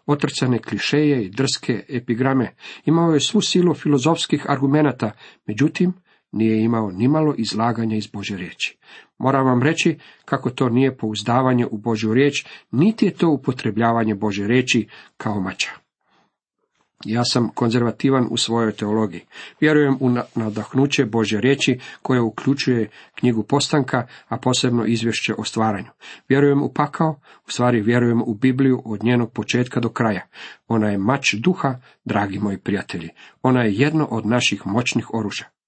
otrcane 0.06 0.58
klišeje 0.58 1.24
i 1.24 1.30
drske 1.30 1.84
epigrame, 1.88 2.54
imao 2.84 3.12
je 3.12 3.20
svu 3.20 3.40
silu 3.40 3.74
filozofskih 3.74 4.44
argumenata, 4.48 5.10
međutim, 5.46 5.92
nije 6.32 6.64
imao 6.64 6.90
nimalo 6.90 7.34
izlaganja 7.38 7.96
iz 7.96 8.06
Bože 8.06 8.36
riječi. 8.36 8.78
Moram 9.20 9.46
vam 9.46 9.62
reći 9.62 9.98
kako 10.24 10.50
to 10.50 10.68
nije 10.68 10.96
pouzdavanje 10.96 11.66
u 11.66 11.78
Božju 11.78 12.14
riječ, 12.14 12.46
niti 12.70 13.06
je 13.06 13.14
to 13.14 13.28
upotrebljavanje 13.28 14.14
Bože 14.14 14.46
riječi 14.46 14.88
kao 15.16 15.40
mača. 15.40 15.70
Ja 17.04 17.24
sam 17.24 17.48
konzervativan 17.54 18.26
u 18.30 18.36
svojoj 18.36 18.72
teologiji. 18.72 19.20
Vjerujem 19.60 19.96
u 20.00 20.10
nadahnuće 20.34 21.04
Bože 21.04 21.40
riječi 21.40 21.78
koje 22.02 22.20
uključuje 22.20 22.88
knjigu 23.14 23.42
postanka, 23.42 24.06
a 24.28 24.36
posebno 24.36 24.84
izvješće 24.86 25.34
o 25.38 25.44
stvaranju. 25.44 25.90
Vjerujem 26.28 26.62
u 26.62 26.72
pakao, 26.72 27.20
u 27.46 27.50
stvari 27.50 27.80
vjerujem 27.80 28.22
u 28.22 28.34
Bibliju 28.34 28.82
od 28.84 29.04
njenog 29.04 29.32
početka 29.32 29.80
do 29.80 29.88
kraja. 29.88 30.26
Ona 30.68 30.88
je 30.88 30.98
mač 30.98 31.34
duha, 31.34 31.80
dragi 32.04 32.38
moji 32.38 32.58
prijatelji. 32.58 33.08
Ona 33.42 33.62
je 33.62 33.74
jedno 33.74 34.08
od 34.10 34.26
naših 34.26 34.66
moćnih 34.66 35.14
oružja. 35.14 35.59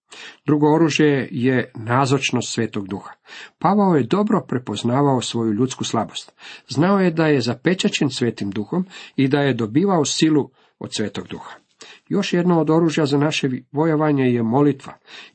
Drugo 0.47 0.75
oružje 0.75 1.29
je 1.31 1.73
nazočnost 1.75 2.53
svetog 2.53 2.89
duha. 2.89 3.11
Pavao 3.59 3.97
je 3.97 4.03
dobro 4.03 4.45
prepoznavao 4.49 5.21
svoju 5.21 5.53
ljudsku 5.53 5.85
slabost. 5.85 6.33
Znao 6.69 6.99
je 6.99 7.11
da 7.11 7.27
je 7.27 7.41
zapečačen 7.41 8.11
svetim 8.11 8.51
duhom 8.51 8.87
i 9.17 9.29
da 9.29 9.41
je 9.41 9.55
dobivao 9.55 10.05
silu 10.05 10.51
od 10.79 10.95
Svetog 10.95 11.29
Duha. 11.29 11.51
Još 12.09 12.33
jedno 12.33 12.61
od 12.61 12.71
oružja 12.71 13.07
za 13.07 13.19
naše 13.19 13.49
vojovanje 13.73 14.25
je 14.25 14.43
molitva. 14.43 14.93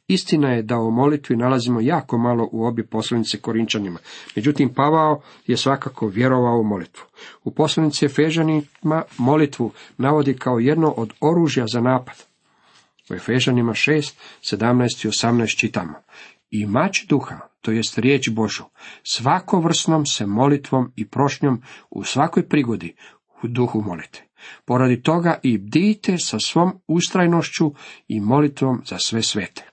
Istina 0.07 0.49
je 0.53 0.63
da 0.63 0.77
o 0.77 0.89
molitvi 0.89 1.35
nalazimo 1.35 1.81
jako 1.81 2.17
malo 2.17 2.49
u 2.51 2.65
obi 2.65 2.87
poslanice 2.87 3.37
Korinčanima. 3.37 3.99
Međutim, 4.35 4.73
Pavao 4.73 5.21
je 5.47 5.57
svakako 5.57 6.07
vjerovao 6.07 6.59
u 6.59 6.63
molitvu. 6.63 7.05
U 7.43 7.51
poslanici 7.51 8.05
Efežanima 8.05 9.03
molitvu 9.17 9.71
navodi 9.97 10.33
kao 10.33 10.59
jedno 10.59 10.93
od 10.97 11.13
oružja 11.21 11.65
za 11.67 11.81
napad. 11.81 12.15
U 13.09 13.13
Efežanima 13.13 13.73
6, 13.73 14.15
17 14.41 15.05
i 15.05 15.09
18 15.09 15.59
čitamo. 15.59 15.93
I 16.49 16.65
mač 16.65 17.05
duha, 17.05 17.39
to 17.61 17.71
jest 17.71 17.97
riječ 17.97 18.29
Božu, 18.29 18.63
svakovrsnom 19.03 20.05
se 20.05 20.25
molitvom 20.25 20.91
i 20.95 21.07
prošnjom 21.07 21.61
u 21.89 22.03
svakoj 22.03 22.49
prigodi 22.49 22.95
u 23.43 23.47
duhu 23.47 23.81
molite. 23.81 24.23
Poradi 24.65 25.01
toga 25.01 25.39
i 25.43 25.57
bdijte 25.57 26.17
sa 26.17 26.39
svom 26.39 26.81
ustrajnošću 26.87 27.73
i 28.07 28.19
molitvom 28.19 28.81
za 28.85 28.97
sve 28.99 29.23
svete. 29.23 29.69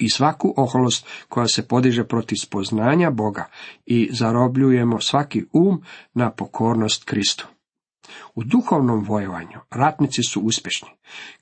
I 0.00 0.10
svaku 0.10 0.54
oholost 0.56 1.06
koja 1.28 1.46
se 1.46 1.68
podiže 1.68 2.04
protiv 2.04 2.36
spoznanja 2.42 3.10
Boga 3.10 3.50
i 3.86 4.08
zarobljujemo 4.12 5.00
svaki 5.00 5.44
um 5.52 5.82
na 6.14 6.30
pokornost 6.30 7.04
Kristu. 7.04 7.46
U 8.34 8.44
duhovnom 8.44 9.04
vojovanju 9.04 9.58
ratnici 9.70 10.22
su 10.22 10.40
uspješni. 10.40 10.88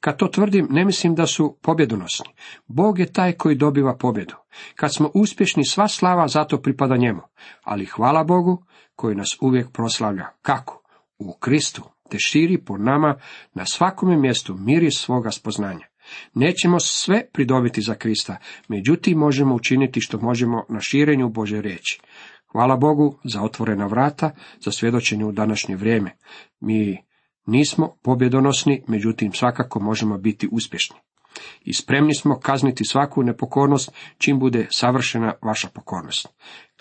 Kad 0.00 0.16
to 0.16 0.26
tvrdim, 0.26 0.66
ne 0.70 0.84
mislim 0.84 1.14
da 1.14 1.26
su 1.26 1.58
pobjedonosni. 1.62 2.26
Bog 2.66 2.98
je 2.98 3.12
taj 3.12 3.32
koji 3.32 3.54
dobiva 3.54 3.96
pobjedu. 3.96 4.34
Kad 4.74 4.94
smo 4.94 5.10
uspješni, 5.14 5.64
sva 5.64 5.88
slava 5.88 6.28
zato 6.28 6.62
pripada 6.62 6.96
njemu. 6.96 7.22
Ali 7.64 7.86
hvala 7.86 8.24
Bogu 8.24 8.64
koji 8.94 9.16
nas 9.16 9.36
uvijek 9.40 9.72
proslavlja. 9.72 10.26
Kako? 10.42 10.82
u 11.18 11.32
Kristu, 11.32 11.82
te 12.10 12.18
širi 12.18 12.58
po 12.58 12.78
nama 12.78 13.18
na 13.54 13.66
svakome 13.66 14.16
mjestu 14.16 14.54
miri 14.54 14.90
svoga 14.90 15.30
spoznanja. 15.30 15.86
Nećemo 16.34 16.80
sve 16.80 17.22
pridobiti 17.32 17.82
za 17.82 17.94
Krista, 17.94 18.36
međutim 18.68 19.18
možemo 19.18 19.54
učiniti 19.54 20.00
što 20.00 20.18
možemo 20.20 20.64
na 20.68 20.80
širenju 20.80 21.28
Bože 21.28 21.60
riječi. 21.60 22.00
Hvala 22.56 22.76
Bogu 22.76 23.18
za 23.24 23.42
otvorena 23.42 23.86
vrata, 23.86 24.30
za 24.60 24.70
svjedočenje 24.70 25.24
u 25.24 25.32
današnje 25.32 25.76
vrijeme. 25.76 26.16
Mi 26.60 27.04
nismo 27.46 27.96
pobjedonosni, 28.02 28.82
međutim 28.88 29.32
svakako 29.32 29.80
možemo 29.80 30.18
biti 30.18 30.48
uspješni. 30.52 30.96
I 31.60 31.74
spremni 31.74 32.14
smo 32.14 32.38
kazniti 32.38 32.84
svaku 32.84 33.22
nepokornost, 33.22 33.92
čim 34.18 34.38
bude 34.38 34.66
savršena 34.70 35.32
vaša 35.42 35.68
pokornost. 35.68 36.28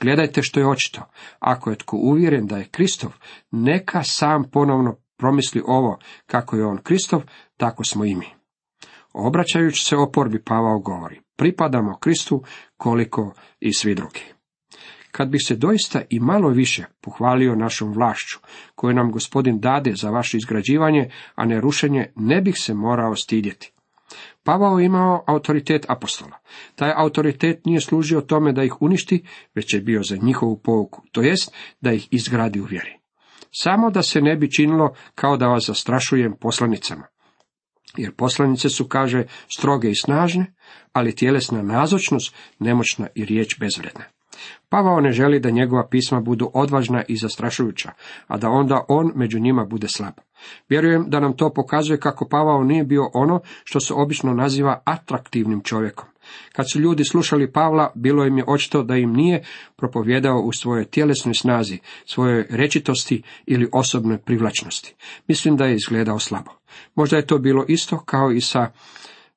Gledajte 0.02 0.42
što 0.44 0.60
je 0.60 0.68
očito. 0.68 1.02
Ako 1.40 1.70
je 1.70 1.78
tko 1.78 1.98
uvjeren 1.98 2.48
da 2.48 2.58
je 2.58 2.70
Kristov, 2.72 3.12
neka 3.52 4.04
sam 4.04 4.44
ponovno 4.52 4.96
promisli 5.18 5.62
ovo, 5.66 6.00
kako 6.26 6.56
je 6.56 6.66
on 6.66 6.78
Kristov, 6.78 7.22
tako 7.58 7.84
smo 7.84 8.06
i 8.06 8.16
mi. 8.16 8.28
Obraćajući 9.14 9.86
se 9.86 9.96
oporbi 9.96 10.44
Pavao 10.44 10.80
govori, 10.80 11.22
pripadamo 11.36 11.98
Kristu 11.98 12.44
koliko 12.78 13.34
i 13.60 13.74
svi 13.74 13.96
drugi. 13.96 14.35
Kad 15.16 15.30
bi 15.30 15.40
se 15.40 15.56
doista 15.56 16.02
i 16.10 16.20
malo 16.20 16.50
više 16.50 16.84
pohvalio 17.02 17.56
našom 17.56 17.94
vlašću, 17.94 18.40
koju 18.76 18.94
nam 18.94 19.12
gospodin 19.12 19.60
dade 19.60 19.94
za 19.96 20.10
vaše 20.10 20.38
izgrađivanje, 20.38 21.10
a 21.36 21.46
ne 21.46 21.62
rušenje, 21.62 22.12
ne 22.16 22.42
bih 22.42 22.56
se 22.58 22.74
morao 22.74 23.16
stidjeti. 23.16 23.72
Pavao 24.44 24.80
imao 24.80 25.24
autoritet 25.28 25.86
apostola. 25.90 26.38
Taj 26.76 26.94
autoritet 26.96 27.66
nije 27.66 27.82
služio 27.82 28.22
tome 28.22 28.54
da 28.54 28.64
ih 28.64 28.82
uništi, 28.82 29.24
već 29.56 29.74
je 29.74 29.82
bio 29.82 30.04
za 30.04 30.18
njihovu 30.22 30.62
pouku, 30.64 31.02
to 31.12 31.22
jest 31.22 31.54
da 31.82 31.92
ih 31.92 32.08
izgradi 32.12 32.62
u 32.62 32.66
vjeri. 32.66 33.00
Samo 33.52 33.92
da 33.92 34.02
se 34.02 34.22
ne 34.22 34.36
bi 34.36 34.52
činilo 34.52 34.94
kao 35.16 35.38
da 35.38 35.48
vas 35.48 35.66
zastrašujem 35.68 36.36
poslanicama. 36.42 37.08
Jer 37.98 38.16
poslanice 38.16 38.70
su, 38.70 38.88
kaže, 38.88 39.24
stroge 39.58 39.90
i 39.90 39.96
snažne, 39.96 40.54
ali 40.94 41.16
tjelesna 41.16 41.62
nazočnost 41.62 42.36
nemoćna 42.60 43.08
i 43.16 43.26
riječ 43.26 43.60
bezvredna. 43.60 44.06
Pavao 44.70 45.02
ne 45.02 45.12
želi 45.12 45.40
da 45.40 45.50
njegova 45.50 45.88
pisma 45.88 46.20
budu 46.20 46.52
odvažna 46.54 47.04
i 47.08 47.18
zastrašujuća, 47.18 47.92
a 48.28 48.38
da 48.38 48.50
onda 48.50 48.86
on 48.88 49.12
među 49.16 49.40
njima 49.40 49.66
bude 49.66 49.88
slab. 49.88 50.14
Vjerujem 50.70 51.06
da 51.08 51.20
nam 51.20 51.38
to 51.38 51.54
pokazuje 51.54 52.00
kako 52.00 52.28
Pavao 52.28 52.64
nije 52.64 52.84
bio 52.84 53.10
ono 53.14 53.40
što 53.64 53.80
se 53.80 53.94
obično 53.94 54.34
naziva 54.34 54.82
atraktivnim 54.86 55.62
čovjekom. 55.62 56.08
Kad 56.54 56.66
su 56.72 56.80
ljudi 56.80 57.04
slušali 57.04 57.52
Pavla, 57.52 57.92
bilo 57.96 58.26
im 58.26 58.38
je 58.38 58.44
očito 58.48 58.84
da 58.84 58.96
im 58.96 59.14
nije 59.14 59.44
propovjedao 59.76 60.40
u 60.40 60.54
svojoj 60.54 60.86
tjelesnoj 60.86 61.34
snazi, 61.34 61.80
svojoj 62.06 62.46
rečitosti 62.50 63.22
ili 63.46 63.70
osobnoj 63.74 64.18
privlačnosti. 64.18 64.96
Mislim 65.28 65.58
da 65.58 65.66
je 65.66 65.76
izgledao 65.76 66.20
slabo. 66.20 66.52
Možda 66.96 67.18
je 67.18 67.28
to 67.28 67.38
bilo 67.38 67.66
isto 67.68 67.98
kao 67.98 68.32
i 68.32 68.42
sa 68.42 68.72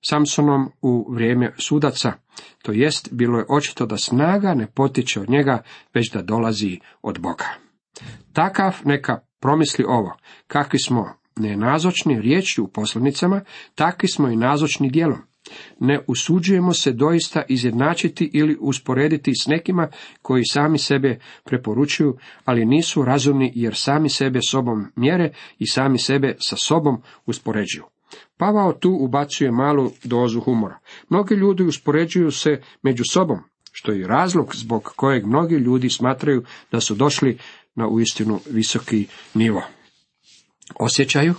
Samsonom 0.01 0.71
u 0.83 1.13
vrijeme 1.13 1.55
sudaca, 1.59 2.13
to 2.63 2.73
jest 2.73 3.09
bilo 3.13 3.39
je 3.39 3.47
očito 3.49 3.87
da 3.87 3.97
snaga 3.97 4.55
ne 4.55 4.67
potiče 4.67 5.21
od 5.21 5.31
njega, 5.31 5.63
već 5.95 6.13
da 6.13 6.23
dolazi 6.23 6.81
od 7.03 7.19
Boga. 7.19 7.47
Takav 8.33 8.77
neka 8.85 9.21
promisli 9.41 9.85
ovo, 9.89 10.17
kakvi 10.47 10.79
smo 10.79 11.15
nenazočni 11.37 12.21
riječju 12.21 12.65
u 12.65 12.69
poslanicama, 12.69 13.41
takvi 13.75 14.09
smo 14.09 14.29
i 14.29 14.37
nazočni 14.37 14.91
djelom. 14.91 15.19
Ne 15.81 16.01
usuđujemo 16.07 16.73
se 16.73 16.93
doista 16.93 17.43
izjednačiti 17.49 18.31
ili 18.35 18.57
usporediti 18.61 19.33
s 19.43 19.47
nekima 19.47 19.89
koji 20.23 20.45
sami 20.45 20.79
sebe 20.79 21.19
preporučuju, 21.45 22.19
ali 22.45 22.67
nisu 22.67 23.05
razumni 23.05 23.53
jer 23.55 23.75
sami 23.75 24.09
sebe 24.09 24.39
sobom 24.49 24.93
mjere 24.97 25.33
i 25.59 25.67
sami 25.67 25.99
sebe 25.99 26.37
sa 26.39 26.57
sobom 26.57 27.03
uspoređuju. 27.27 27.85
Pavao 28.39 28.73
tu 28.73 28.91
ubacuje 29.01 29.51
malu 29.51 29.91
dozu 30.05 30.41
humora. 30.41 30.79
Mnogi 31.09 31.35
ljudi 31.35 31.63
uspoređuju 31.63 32.31
se 32.31 32.63
među 32.83 33.05
sobom, 33.11 33.39
što 33.73 33.93
je 33.93 34.07
razlog 34.07 34.57
zbog 34.57 34.93
kojeg 34.97 35.27
mnogi 35.27 35.55
ljudi 35.55 35.91
smatraju 35.91 36.45
da 36.73 36.81
su 36.81 36.95
došli 36.95 37.39
na 37.75 37.89
uistinu 37.89 38.41
visoki 38.51 39.07
nivo. 39.35 39.63
Osjećaju 40.81 41.35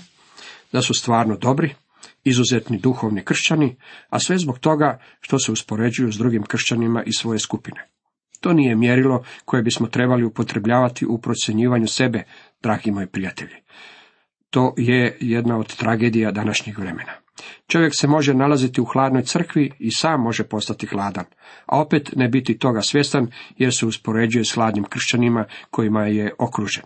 da 0.71 0.81
su 0.81 0.93
stvarno 0.93 1.37
dobri, 1.37 1.75
izuzetni 2.23 2.77
duhovni 2.77 3.25
kršćani, 3.25 3.75
a 4.09 4.19
sve 4.19 4.37
zbog 4.37 4.59
toga 4.59 4.99
što 5.21 5.39
se 5.39 5.51
uspoređuju 5.51 6.11
s 6.11 6.17
drugim 6.17 6.43
kršćanima 6.43 7.03
iz 7.03 7.13
svoje 7.19 7.39
skupine. 7.39 7.89
To 8.41 8.53
nije 8.53 8.75
mjerilo 8.75 9.23
koje 9.45 9.63
bismo 9.63 9.87
trebali 9.87 10.23
upotrebljavati 10.23 11.05
u 11.05 11.17
procjenjivanju 11.17 11.87
sebe, 11.87 12.23
dragi 12.61 12.91
moji 12.91 13.07
prijatelji. 13.07 13.55
To 14.49 14.73
je 14.77 15.17
jedna 15.19 15.57
od 15.57 15.75
tragedija 15.75 16.31
današnjeg 16.31 16.79
vremena. 16.79 17.11
Čovjek 17.67 17.93
se 17.95 18.07
može 18.07 18.33
nalaziti 18.33 18.81
u 18.81 18.85
hladnoj 18.85 19.23
crkvi 19.23 19.71
i 19.79 19.91
sam 19.91 20.21
može 20.21 20.43
postati 20.43 20.87
hladan, 20.87 21.25
a 21.65 21.81
opet 21.81 22.09
ne 22.15 22.29
biti 22.29 22.57
toga 22.57 22.81
svjestan 22.81 23.27
jer 23.57 23.73
se 23.73 23.85
uspoređuje 23.85 24.45
s 24.45 24.53
hladnim 24.53 24.83
kršćanima 24.83 25.45
kojima 25.71 26.05
je 26.05 26.33
okružen. 26.39 26.83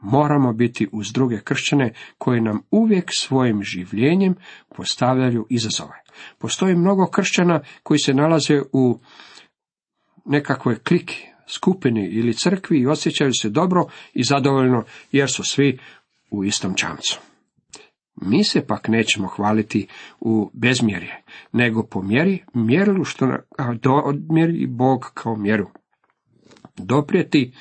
Moramo 0.00 0.52
biti 0.52 0.88
uz 0.92 1.12
druge 1.12 1.40
kršćane 1.44 1.92
koji 2.18 2.40
nam 2.40 2.60
uvijek 2.70 3.10
svojim 3.18 3.62
življenjem 3.62 4.34
postavljaju 4.76 5.46
izazove. 5.50 6.02
Postoji 6.38 6.76
mnogo 6.76 7.06
kršćana 7.06 7.60
koji 7.82 7.98
se 7.98 8.14
nalaze 8.14 8.60
u 8.72 9.00
nekakvoj 10.24 10.78
kliki, 10.78 11.26
skupini 11.48 12.08
ili 12.08 12.34
crkvi 12.34 12.78
i 12.78 12.86
osjećaju 12.86 13.30
se 13.40 13.50
dobro 13.50 13.86
i 14.14 14.24
zadovoljno 14.24 14.84
jer 15.12 15.30
su 15.30 15.44
svi 15.44 15.78
u 16.30 16.44
istom 16.44 16.74
čamcu. 16.74 17.20
Mi 18.22 18.44
se 18.44 18.66
pak 18.66 18.88
nećemo 18.88 19.28
hvaliti 19.28 19.88
u 20.20 20.50
bezmjerje, 20.52 21.22
nego 21.52 21.86
po 21.86 22.02
mjeri 22.02 22.44
mjerilu 22.54 23.04
što 23.04 23.26
odmjeri 24.04 24.66
Bog 24.66 25.10
kao 25.14 25.36
mjeru. 25.36 25.70
Doprijeti 26.76 27.54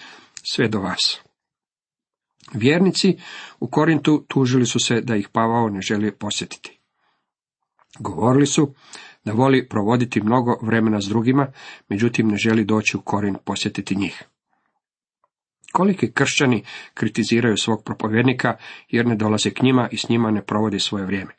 sve 0.43 0.67
do 0.67 0.79
vas. 0.79 1.21
Vjernici 2.53 3.17
u 3.59 3.67
Korintu 3.67 4.25
tužili 4.27 4.65
su 4.65 4.79
se 4.79 5.01
da 5.01 5.15
ih 5.15 5.29
Pavao 5.33 5.69
ne 5.69 5.81
želi 5.81 6.11
posjetiti. 6.11 6.79
Govorili 7.99 8.45
su 8.45 8.73
da 9.25 9.33
voli 9.33 9.67
provoditi 9.67 10.21
mnogo 10.21 10.57
vremena 10.61 11.01
s 11.01 11.05
drugima, 11.05 11.51
međutim 11.89 12.27
ne 12.27 12.37
želi 12.37 12.65
doći 12.65 12.97
u 12.97 13.01
Korin 13.01 13.35
posjetiti 13.45 13.95
njih. 13.95 14.23
Koliki 15.75 16.11
kršćani 16.11 16.63
kritiziraju 16.93 17.57
svog 17.57 17.83
propovjednika 17.85 18.57
jer 18.89 19.05
ne 19.05 19.15
dolaze 19.15 19.49
k 19.49 19.61
njima 19.61 19.87
i 19.91 19.97
s 19.97 20.09
njima 20.09 20.31
ne 20.31 20.45
provodi 20.45 20.79
svoje 20.79 21.05
vrijeme. 21.05 21.31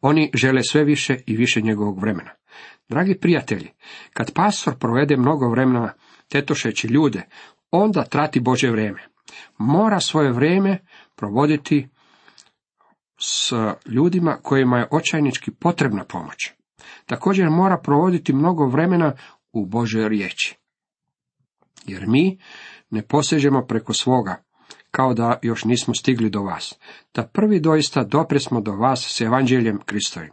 Oni 0.00 0.30
žele 0.34 0.62
sve 0.62 0.84
više 0.84 1.16
i 1.26 1.36
više 1.36 1.60
njegovog 1.60 2.00
vremena. 2.00 2.30
Dragi 2.88 3.14
prijatelji, 3.14 3.70
kad 4.12 4.32
pastor 4.32 4.78
provede 4.78 5.16
mnogo 5.16 5.48
vremena 5.48 5.92
tetošeći 6.28 6.86
ljude, 6.86 7.22
onda 7.70 8.04
trati 8.04 8.40
Bože 8.40 8.70
vrijeme. 8.70 9.02
Mora 9.58 10.00
svoje 10.00 10.32
vrijeme 10.32 10.78
provoditi 11.16 11.88
s 13.20 13.52
ljudima 13.86 14.36
kojima 14.42 14.78
je 14.78 14.88
očajnički 14.90 15.50
potrebna 15.50 16.04
pomoć. 16.04 16.50
Također 17.06 17.50
mora 17.50 17.78
provoditi 17.78 18.32
mnogo 18.32 18.66
vremena 18.66 19.12
u 19.52 19.66
Božoj 19.66 20.08
riječi. 20.08 20.56
Jer 21.86 22.06
mi 22.06 22.38
ne 22.94 23.02
posežemo 23.02 23.66
preko 23.66 23.92
svoga, 23.92 24.42
kao 24.90 25.14
da 25.14 25.38
još 25.42 25.64
nismo 25.64 25.94
stigli 25.94 26.30
do 26.30 26.42
vas, 26.42 26.74
da 27.14 27.26
prvi 27.26 27.60
doista 27.60 28.04
dopresmo 28.04 28.60
do 28.60 28.72
vas 28.72 29.06
s 29.16 29.20
evanđeljem 29.20 29.80
Kristovim. 29.84 30.30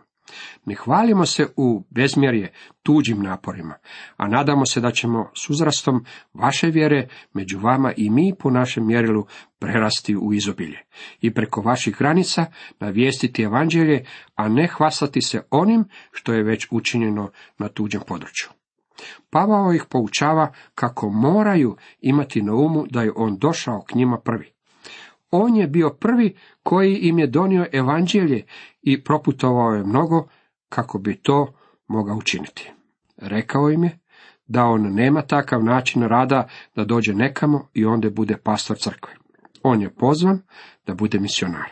Ne 0.66 0.76
hvalimo 0.76 1.26
se 1.26 1.48
u 1.56 1.84
bezmjerje 1.90 2.54
tuđim 2.84 3.24
naporima, 3.24 3.76
a 4.18 4.28
nadamo 4.28 4.66
se 4.66 4.82
da 4.82 4.92
ćemo 4.92 5.32
s 5.36 5.50
uzrastom 5.50 6.06
vaše 6.34 6.68
vjere 6.68 7.08
među 7.34 7.60
vama 7.60 7.94
i 7.98 8.10
mi 8.10 8.34
po 8.40 8.50
našem 8.50 8.88
mjerilu 8.88 9.26
prerasti 9.60 10.16
u 10.16 10.34
izobilje 10.34 10.80
i 11.22 11.34
preko 11.34 11.62
vaših 11.62 11.96
granica 11.98 12.46
navijestiti 12.80 13.44
evanđelje, 13.44 14.06
a 14.36 14.50
ne 14.50 14.68
hvastati 14.68 15.22
se 15.22 15.42
onim 15.50 15.86
što 16.12 16.34
je 16.34 16.44
već 16.44 16.68
učinjeno 16.72 17.32
na 17.58 17.68
tuđem 17.68 18.02
području. 18.08 18.61
Pavao 19.30 19.74
ih 19.74 19.86
poučava 19.90 20.52
kako 20.76 21.10
moraju 21.10 21.76
imati 22.00 22.42
na 22.42 22.54
umu 22.54 22.86
da 22.90 23.02
je 23.02 23.12
on 23.16 23.38
došao 23.38 23.82
k 23.82 23.96
njima 23.96 24.18
prvi. 24.18 24.52
On 25.32 25.56
je 25.56 25.68
bio 25.68 25.90
prvi 25.90 26.36
koji 26.64 26.96
im 26.96 27.20
je 27.20 27.28
donio 27.28 27.66
evanđelje 27.72 28.46
i 28.82 29.04
proputovao 29.04 29.72
je 29.72 29.84
mnogo 29.84 30.28
kako 30.70 31.00
bi 31.00 31.16
to 31.16 31.54
mogao 31.88 32.16
učiniti. 32.16 32.72
Rekao 33.18 33.72
im 33.72 33.84
je 33.84 34.00
da 34.48 34.66
on 34.66 34.94
nema 34.94 35.22
takav 35.22 35.64
način 35.64 36.04
rada 36.04 36.48
da 36.76 36.86
dođe 36.86 37.14
nekamo 37.14 37.68
i 37.74 37.86
onda 37.86 38.10
bude 38.10 38.38
pastor 38.38 38.78
crkve. 38.78 39.14
On 39.64 39.82
je 39.82 39.96
pozvan 39.96 40.42
da 40.86 40.94
bude 40.94 41.20
misionar. 41.20 41.70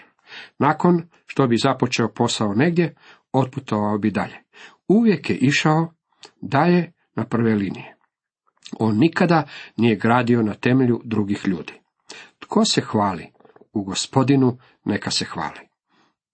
Nakon 0.60 1.04
što 1.26 1.48
bi 1.48 1.58
započeo 1.58 2.08
posao 2.08 2.54
negdje, 2.54 2.96
otputovao 3.34 3.98
bi 3.98 4.12
dalje. 4.12 4.36
Uvijek 4.88 5.30
je 5.30 5.36
išao 5.36 5.94
dalje 6.42 6.92
na 7.20 7.26
prve 7.26 7.56
linije. 7.56 7.96
On 8.80 8.98
nikada 8.98 9.44
nije 9.78 9.96
gradio 9.96 10.42
na 10.42 10.54
temelju 10.54 11.02
drugih 11.04 11.48
ljudi. 11.48 11.74
Tko 12.40 12.66
se 12.66 12.82
hvali? 12.82 13.32
U 13.74 13.84
gospodinu 13.84 14.58
neka 14.86 15.12
se 15.12 15.26
hvali. 15.26 15.60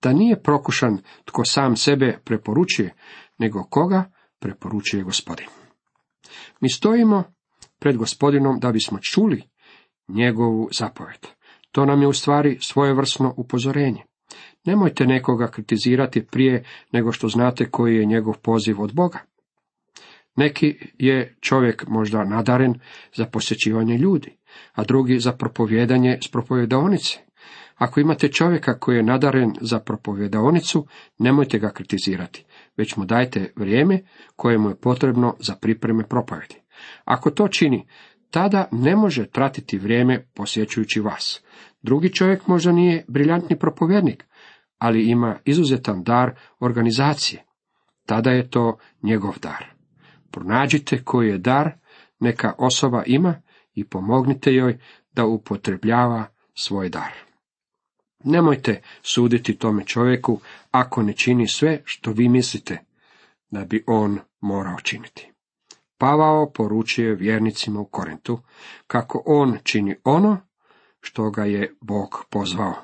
Da 0.03 0.13
nije 0.13 0.41
prokušan 0.43 0.97
tko 1.25 1.45
sam 1.45 1.75
sebe 1.75 2.19
preporučuje, 2.25 2.93
nego 3.37 3.63
koga 3.69 4.11
preporučuje 4.39 5.03
gospodin. 5.03 5.47
Mi 6.61 6.69
stojimo 6.69 7.23
pred 7.79 7.97
gospodinom 7.97 8.59
da 8.59 8.71
bismo 8.71 8.99
čuli 8.99 9.43
njegovu 10.07 10.69
zapovjed. 10.71 11.27
To 11.71 11.85
nam 11.85 12.01
je 12.01 12.07
u 12.07 12.13
stvari 12.13 12.57
svojevrsno 12.61 13.33
upozorenje. 13.37 14.03
Nemojte 14.65 15.05
nekoga 15.05 15.47
kritizirati 15.47 16.25
prije 16.27 16.63
nego 16.91 17.11
što 17.11 17.27
znate 17.27 17.69
koji 17.69 17.95
je 17.95 18.05
njegov 18.05 18.37
poziv 18.37 18.81
od 18.81 18.93
Boga. 18.93 19.19
Neki 20.35 20.75
je 20.97 21.35
čovjek 21.41 21.87
možda 21.87 22.23
nadaren 22.23 22.73
za 23.13 23.25
posjećivanje 23.25 23.97
ljudi, 23.97 24.37
a 24.73 24.83
drugi 24.83 25.19
za 25.19 25.31
propovjedanje 25.31 26.17
s 26.25 26.31
propovjedaonice. 26.31 27.17
Ako 27.75 27.99
imate 27.99 28.27
čovjeka 28.27 28.79
koji 28.79 28.97
je 28.97 29.03
nadaren 29.03 29.53
za 29.61 29.79
propovjedaonicu, 29.79 30.87
nemojte 31.19 31.59
ga 31.59 31.69
kritizirati, 31.69 32.45
već 32.77 32.95
mu 32.95 33.05
dajte 33.05 33.53
vrijeme 33.55 34.01
koje 34.35 34.57
mu 34.57 34.69
je 34.69 34.79
potrebno 34.79 35.35
za 35.39 35.55
pripreme 35.55 36.07
propovjedi. 36.07 36.55
Ako 37.05 37.31
to 37.31 37.47
čini, 37.47 37.87
tada 38.31 38.67
ne 38.71 38.95
može 38.95 39.27
tratiti 39.27 39.77
vrijeme 39.77 40.27
posjećujući 40.33 40.99
vas. 40.99 41.43
Drugi 41.81 42.13
čovjek 42.13 42.47
možda 42.47 42.71
nije 42.71 43.05
briljantni 43.07 43.59
propovjednik, 43.59 44.25
ali 44.77 45.09
ima 45.09 45.39
izuzetan 45.45 46.03
dar 46.03 46.31
organizacije. 46.59 47.43
Tada 48.05 48.31
je 48.31 48.49
to 48.49 48.77
njegov 49.03 49.35
dar. 49.41 49.74
Pronađite 50.35 51.03
koji 51.03 51.29
je 51.29 51.37
dar 51.37 51.71
neka 52.19 52.53
osoba 52.57 53.03
ima 53.05 53.41
i 53.73 53.83
pomognite 53.83 54.53
joj 54.53 54.79
da 55.11 55.25
upotrebljava 55.25 56.25
svoj 56.53 56.89
dar. 56.89 57.11
Nemojte 58.23 58.81
suditi 59.01 59.57
tome 59.57 59.85
čovjeku 59.85 60.39
ako 60.71 61.03
ne 61.03 61.13
čini 61.13 61.47
sve 61.47 61.81
što 61.85 62.11
vi 62.11 62.29
mislite 62.29 62.79
da 63.51 63.65
bi 63.65 63.83
on 63.87 64.19
morao 64.41 64.79
činiti. 64.83 65.31
Pavao 65.97 66.51
poručuje 66.51 67.15
vjernicima 67.15 67.79
u 67.79 67.85
Korintu 67.85 68.39
kako 68.87 69.23
on 69.25 69.57
čini 69.63 69.95
ono 70.03 70.37
što 71.01 71.29
ga 71.29 71.45
je 71.45 71.75
Bog 71.81 72.25
pozvao. 72.29 72.75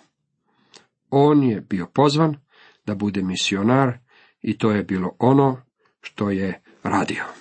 On 1.10 1.44
je 1.44 1.62
bio 1.62 1.88
pozvan 1.94 2.38
da 2.86 2.96
bude 2.96 3.22
misionar 3.22 3.98
i 4.42 4.58
to 4.58 4.72
je 4.72 4.84
bilo 4.84 5.16
ono 5.20 5.62
što 6.02 6.30
je 6.30 6.62
radio. 6.84 7.41